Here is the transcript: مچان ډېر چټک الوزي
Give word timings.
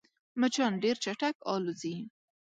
مچان 0.39 0.73
ډېر 0.83 0.95
چټک 1.03 1.35
الوزي 1.53 1.95